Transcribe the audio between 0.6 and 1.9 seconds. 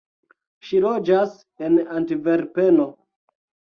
Ŝi loĝas en